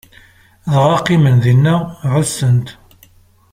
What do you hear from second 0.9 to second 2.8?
qqimen dinna, ɛussen-t.